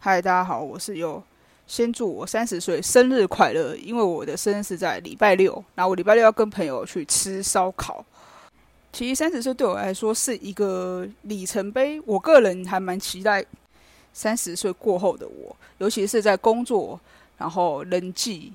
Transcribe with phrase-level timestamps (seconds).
[0.00, 1.20] 嗨，大家好，我是优。
[1.66, 8.04] 先祝我三十岁生日快乐，因为我的生日是在礼拜六，然后我礼拜六要跟朋友去吃烧烤。
[8.92, 13.44] 其实三十岁对我来说是一个里程碑，我个人还蛮期待
[14.12, 16.98] 三十岁过后的我，尤其是在工作、
[17.36, 18.52] 然后人际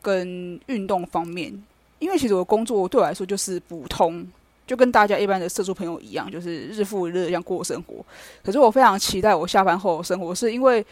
[0.00, 1.52] 跟运动方面，
[1.98, 4.26] 因为其实我工作对我来说就是普通。
[4.66, 8.04] 就跟大家一般的社畜朋友一样，就是日复一日这样过生活。
[8.42, 10.84] 可是我非常期待我下班后的生活，是因为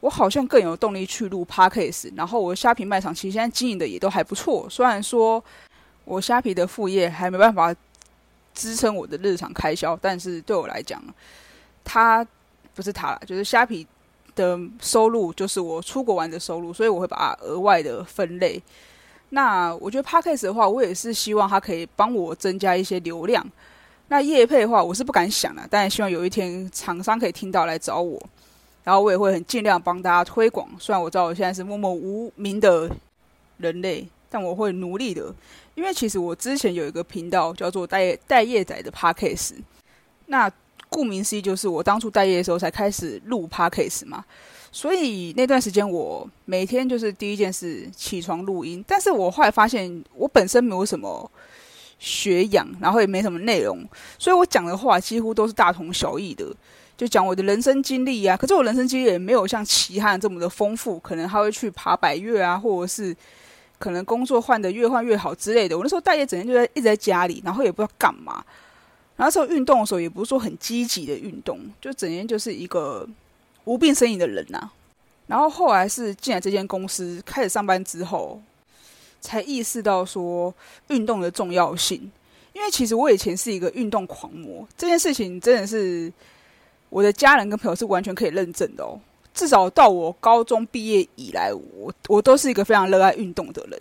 [0.00, 2.12] 我好像更有动力去录 podcast。
[2.16, 5.42] 然后我虾皮卖场其实现在经营的也都还不错，虽然说
[6.04, 7.74] 我虾皮的副业还没办法
[8.54, 11.02] 支撑我的日常开销，但是对我来讲，
[11.84, 12.26] 它
[12.74, 13.86] 不是它，就是虾皮
[14.34, 18.62] 的收入就是我出国玩的收入，所以我会把它额外的分类。
[19.30, 23.44] 那我觉得 podcast 的话，我也是希望它可以帮我增加一些流量。
[24.08, 28.20] 那业配的话，我是不敢想的，但希望有一天厂商可以听到来找我，
[28.82, 30.68] 然后我也会很尽量帮大家推广。
[30.80, 32.90] 虽然我知道我现在是默默无名的
[33.58, 35.32] 人类，但我会努力的。
[35.76, 39.52] 因为其实我之前有一个频道叫做“待待业仔”的 podcast，
[40.26, 40.50] 那
[40.88, 44.24] 顾名思义就是我当初待业的时候才开始录 podcast 嘛。
[44.72, 48.84] 所以那段时间，我每天就是第一件事起床录音。
[48.86, 51.28] 但是我后来发现，我本身没有什么
[51.98, 53.84] 学养，然后也没什么内容，
[54.16, 56.46] 所以我讲的话几乎都是大同小异的，
[56.96, 58.36] 就讲我的人生经历啊。
[58.36, 63.14] 可是我人生经历也没有像其他人这么的丰富，可能他会去爬百越啊，或者是
[63.78, 65.76] 可能工作换的越换越好之类的。
[65.76, 68.44] 我那时候待业整天就在一直在家里，然后也不知道干嘛。
[69.16, 73.04] 然后时候运动的时候也不是说很积极的运动，就整天就是一个。
[73.64, 74.70] 无病呻吟的人呐，
[75.26, 78.40] 然后后来是进来这间公司开始上班之后，
[79.20, 80.52] 才意识到说
[80.88, 82.10] 运动的重要性。
[82.52, 86.12] 因为其实我以前是一个运动狂魔，这件事情真的是
[86.88, 88.98] 我的家人跟朋友是完全可以认证的哦。
[89.32, 93.80] 至少到我高中毕业以来，我我都是一个非常热爱运动的人。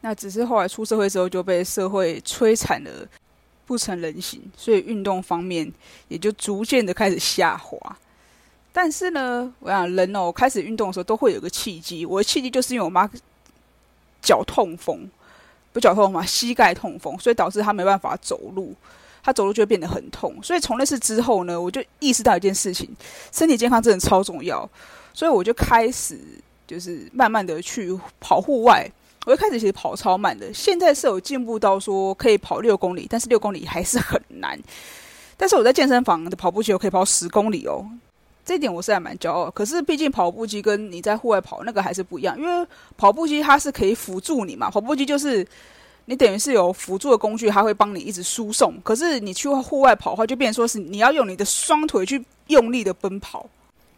[0.00, 2.90] 那只是后来出社会之后就被社会摧残了，
[3.66, 5.70] 不成人形，所以运动方面
[6.08, 7.98] 也就逐渐的开始下滑。
[8.76, 12.04] 但是呢，我想人哦，开始运动的时候都会有个契机。
[12.04, 13.08] 我的契机就是因为我妈
[14.20, 15.08] 脚痛风，
[15.72, 18.74] 不脚痛嘛，膝盖痛风，所以导致她没办法走路，
[19.22, 20.34] 她走路就会变得很痛。
[20.42, 22.90] 所以从那次之后呢，我就意识到一件事情：
[23.30, 24.68] 身体健康真的超重要。
[25.12, 26.18] 所以我就开始
[26.66, 28.90] 就是慢慢的去跑户外。
[29.24, 34.58] 我一开始其实跑超慢的，现在是有进步到说可以跑六公里，但是六公里还是很难。
[35.36, 37.88] 但是我在健身房的跑步机我可以跑十公里哦。
[38.44, 42.66] 这点我是还蛮骄傲，可是毕竟跑步机跟你在户外跑那个还是不一样，因为
[42.96, 45.46] 跑步机它是可以辅助你嘛，跑步机就是
[46.04, 48.74] 你等于是有辅助的工具，它会帮你一直输送。
[48.82, 53.48] 可是你去户外跑的话，就变成说是你要用你的双腿去用力的奔跑。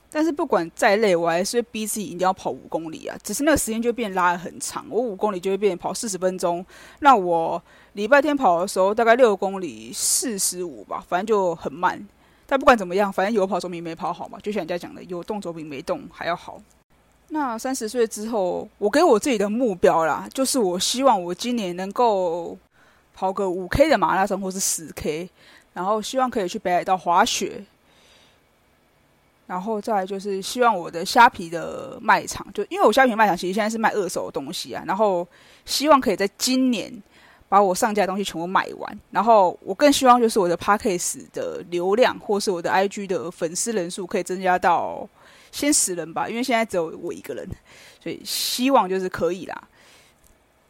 [0.09, 6.65] 但是不管再累，我还是逼自己一定要跑五公里啊，只是那个时间就变拉的很长，我五公里就会变跑四十分钟。
[7.01, 7.61] 那我
[7.95, 12.07] 礼拜天跑的时候大概六公里四十五吧，反正就很慢。
[12.49, 14.39] 但不管怎么样，反正有跑总比没跑好嘛。
[14.41, 16.63] 就像人家讲的，有动总比没动还要好。
[17.29, 22.57] 那三十岁之后，我给我自己的目标啦，就是我希望我今年能够
[23.15, 25.29] 跑个五 K 的马拉松，或是十 K，
[25.73, 27.65] 然后希望可以去北海道滑雪。
[29.49, 35.27] 然后再就是希望我的虾皮的卖场，就因为我虾皮卖场其实现在是卖二手的东西啊，然后
[35.65, 36.93] 希望可以在今年。
[37.49, 45.09] 把我上架的东西全部卖完，然后我更希望就是我的 p a c k a g e 的流量，或是我的 IG 的粉丝人数可以增加到
[45.53, 47.49] 先十人吧，因为现在只有我一个人，
[48.03, 49.69] 所以希望就是可以啦。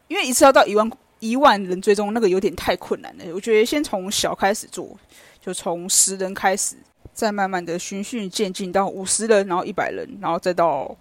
[0.07, 3.25] 因为一次要到一万一万人追踪，那个有点太困难了。
[3.33, 4.95] 我觉得先从小开始做，
[5.41, 6.75] 就从十人开始，
[7.11, 10.95] 再慢慢的循序渐进到五十人，然后一百人，然后再到。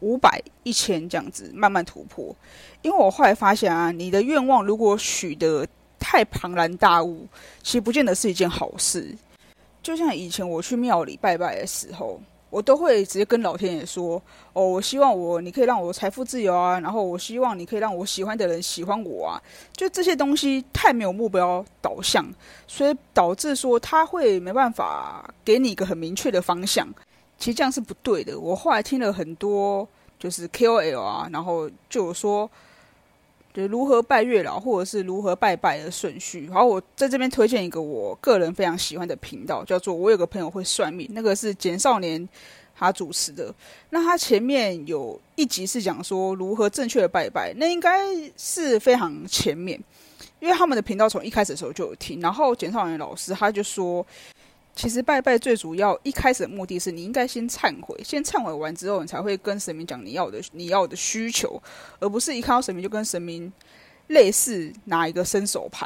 [0.00, 2.34] 五百、一千这样子慢慢突破，
[2.82, 5.66] 因为我后来发现啊，你的愿望如果许的
[5.98, 7.26] 太庞然大物，
[7.62, 9.14] 其实不见得是一件好事。
[9.82, 12.20] 就像以前我去庙里拜拜的时候，
[12.50, 19.42] 我都会直接跟老天爷说：“哦，我希望我你可以让我财富自由啊，然后我希望你可以让我喜欢的人喜欢我啊。”
[19.76, 22.24] 就这些东西太没有目标导向，
[22.66, 26.86] 所以导致说他会没办法给你一个很明确的方向。
[27.38, 28.38] 其实这样是不对的。
[28.38, 29.88] 我后来听了很多，
[30.18, 32.50] 就是 KOL 啊，然后就有说，
[33.54, 36.46] 就如何拜月老，或者是如何拜拜的顺序。
[36.46, 42.28] 然后我在这边推荐一个我个人非常喜欢的频道，叫做“我有个朋友会算命”，那个是简少年
[42.74, 43.54] 他主持的。
[43.90, 48.04] 那他前面有一集是讲说如何正确的拜拜，那应该
[48.36, 49.80] 是非常前面，
[50.40, 52.20] 因为他们的频道从一开始的时候就有听。
[52.20, 54.04] 然后简少年老师他就说。
[54.78, 61.60] 其实拜拜最主要一开始的目的是，你应该先忏悔，先忏悔完之后，你才会跟神明讲你要的你要的需求，
[61.98, 63.52] 而不是一看到神明就跟神明
[64.06, 65.84] 类似拿一个伸手牌。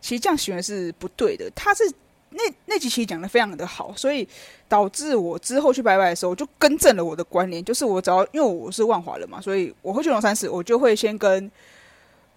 [0.00, 1.50] 其实这样行为是不对的。
[1.50, 1.82] 他是
[2.30, 4.26] 那那几期讲的非常的好，所以
[4.68, 11.50] 导致我之后去拜拜的时候，我就更正了我的观念，就是我只要因为我是万华人嘛，所以我会去龙山寺，我就会先跟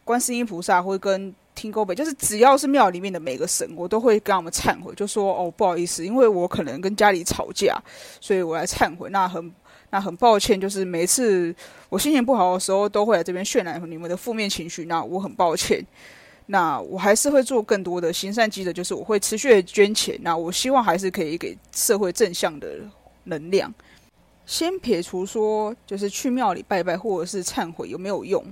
[0.04, 1.32] 观世音菩萨，会跟。
[1.62, 7.80] 听沟北，就是只要是庙里面的每个神，我都会跟他们忏悔，就说哦不好意思，因为我可能跟家里吵架，
[8.20, 9.12] 所以我来忏悔。
[9.12, 9.54] 那很
[9.92, 11.54] 那很抱歉，就是每次
[11.88, 14.86] 我心情不好的时候，都会来这边渲染你们的负面情绪。
[14.86, 15.86] 那我很抱歉，
[16.48, 20.18] 那我还是会做更多的行善积德，就是我会持续的捐钱。
[20.24, 22.80] 那我希望还是可以给社会正向的
[23.26, 23.72] 能量。
[24.48, 28.44] 先撇除说，就是去庙里拜拜或者是忏悔有没有用，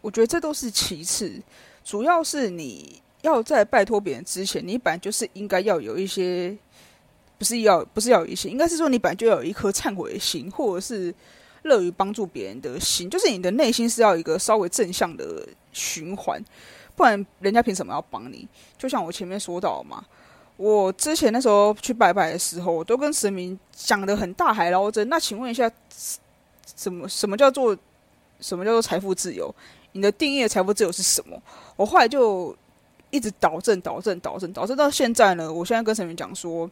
[0.00, 1.42] 我觉得这都是其次。
[1.86, 6.52] 主要是你要在拜托别人之前，你本来就是应该要有一些，
[7.38, 11.14] 不是要不是要有一些，应该是说你本来就要有一颗忏悔的心，或者是
[11.62, 16.44] 乐于帮助别人的心，就是你的内心是要一个稍微正向的循环，
[16.96, 18.48] 不然人家凭什么要帮你？
[18.76, 20.04] 就像我前面说到嘛，
[20.56, 25.08] 我之前那时候去拜拜的时候，我都跟神明讲的很大海捞针。
[25.08, 25.70] 那请问一下，
[26.74, 27.78] 什么什么叫做
[28.40, 29.54] 什么叫做财富自由？
[29.96, 31.40] 你的定义财富自由是什么？
[31.74, 32.54] 我后来就
[33.10, 35.50] 一直导正、导正、导正、导正到现在呢。
[35.50, 36.70] 我现在跟神明讲说，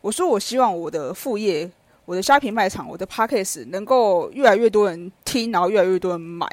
[0.00, 1.70] 我说我希望我的副业、
[2.06, 6.48] 我的虾皮卖场、我的 p a c k a g e 能够越来越多人听，然后越来越多人买。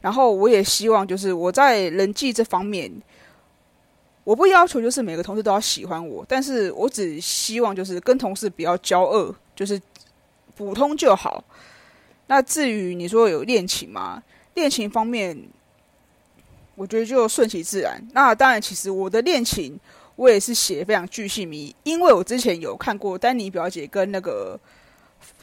[0.00, 2.90] 然后我也希望就是我在人际这方面，
[4.24, 9.80] 我不要求就是每个同事都要喜欢我，但是我只希望就是跟同事不要交恶，就是
[10.56, 11.44] 普通就好。
[12.26, 14.22] 那至于你说有恋情吗？
[14.58, 15.40] 恋情方面，
[16.74, 18.02] 我觉得就顺其自然。
[18.12, 19.78] 那当然，其实我的恋情
[20.16, 24.58] 我也是写非常巨细迷，因为我之前有看过丹尼表姐跟那个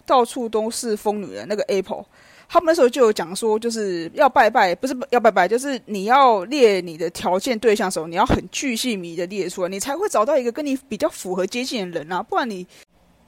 [0.06, 2.04] 到处都是疯女人那个 Apple，
[2.50, 12.22] 他们那时候就有讲说，就是要拜拜，不是要拜拜，就是你要列你的条件对象的时候，你要很巨细迷的列出来，你才会找到一个跟你比较符合接近的人啊。
[12.22, 12.68] 不然你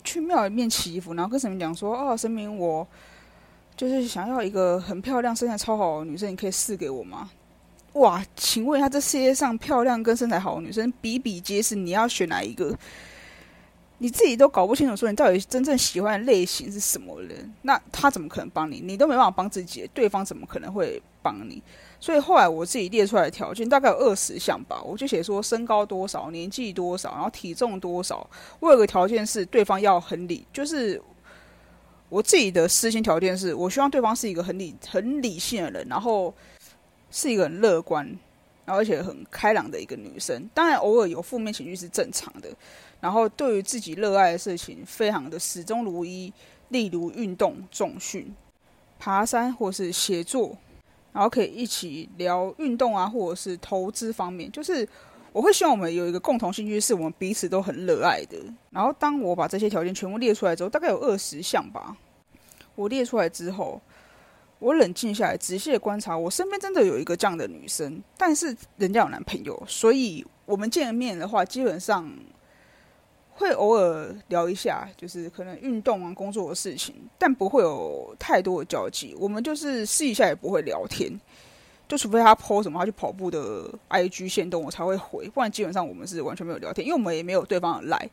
[0.03, 2.85] 去庙里面祈福，然后跟神明讲说：“哦，神明我。”
[3.77, 7.29] 就是想要一个很漂亮、身材超好的女生，你可以试给我吗？
[7.93, 12.75] 哇，请问一下，这世界上漂亮跟身材好的女生比比皆是，你要选哪一个？
[13.99, 17.53] 你自己都搞不清楚，说你到底真正喜欢的类型是什么人？
[17.61, 18.79] 那他怎么可能帮你？
[18.79, 21.61] 你都没办法帮自己，对方怎么可能会帮你？
[21.99, 28.27] 所以后来我自己列出来的条件大概有二十项吧，我就写说身高多少、年纪多少，然后体重多少。
[28.59, 30.99] 我有个条件是对方要很理，就是。
[32.09, 36.33] 我自己的私心条件是，我希望对方是一个很理、很理性的人，然后
[37.11, 38.05] 是一个很乐观，
[38.65, 40.49] 然后而且很开朗的一个女生。
[40.53, 42.49] 当然，偶尔有负面情绪是正常的。
[43.01, 46.31] 然后，对于自己热爱的事情，非常的始终如一，
[46.69, 48.33] 例如运动、重训、
[48.97, 50.57] 爬山或是写作，
[51.11, 54.87] 然后可以一起聊运动啊，或者是投资方面，就是。
[55.37, 58.35] 我会希望我们有一个共同兴趣，是我们彼此都很热爱的。
[58.71, 61.95] 然后，当我把这些条件全部列出来之后，大概有二十项吧。
[62.73, 63.79] 我列出来之后，
[64.57, 72.11] 我冷静下来，仔细的观察，我身边真的有一个这样的女生，但是人家有男朋友，所以我们见面的话，基本上
[73.35, 79.15] 会偶尔聊一下，就是可能运动啊、工作的事情，但不会有太多的交集。
[79.19, 81.11] 我们就是试一下，也不会聊天。
[81.87, 88.09] 就除非他 po 什么，他去跑步的 IG 线动，我才会回，不然基本上我们是完全没有聊天，因为我们也没有对方的赖。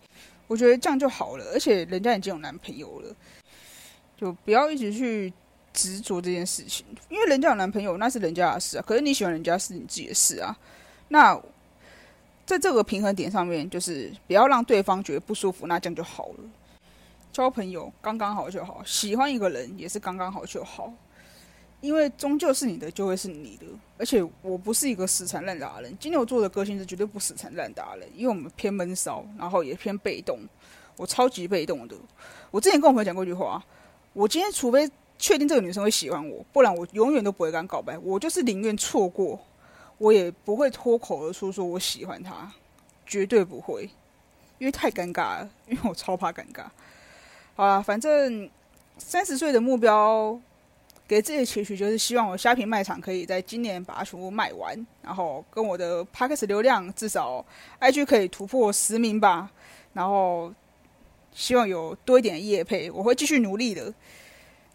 [0.46, 3.14] 我觉得这样就好了，而且人家已经有男朋友了，
[4.16, 5.32] 就不要一直去
[5.72, 10.56] 执着这件事情，因为人家有男朋友那是人家的事啊，可是你喜欢人家是你自己的事啊。
[11.08, 11.34] 那
[12.46, 16.44] 在这个平衡点上面，就是不要让对方觉得不舒服，那这样就好了。
[17.32, 20.92] 交朋友刚刚好就好，喜欢一个人也是刚刚好就好。
[21.80, 23.66] 因为终究是你的，就会是你的。
[23.96, 30.40] 而且我不是一个死缠烂打的人，金牛座的个性是绝对不死缠烂打的人，因为我们偏闷骚，然后也偏被动。
[30.96, 31.94] 我超级被动的。
[32.50, 33.64] 我之前跟我朋友讲过一句话：
[34.12, 37.96] 我今天除非确定这个女生会喜欢我，不然我永远都不会敢告白。
[37.98, 39.38] 我就是宁愿错过，
[39.98, 42.52] 我也不会脱口而出说我喜欢她，
[43.06, 43.90] 绝对不会，
[44.58, 45.50] 因为太尴尬了。
[45.68, 46.64] 因为我超怕尴尬。
[47.54, 48.50] 好了，反正
[48.98, 50.40] 三十岁的目标。
[51.06, 57.44] 给自己的期许就是希望我虾皮卖场可以在今年把它全部卖完，然后跟我的 p a c k e s 流量至少
[57.80, 59.50] IG 可以突破十名吧，
[59.92, 60.52] 然后
[61.32, 63.92] 希望有多一点的业配，我会继续努力的。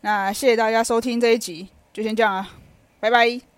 [0.02, 2.50] 那谢谢大家收听这一集，就先这样啊，
[3.00, 3.49] 拜拜。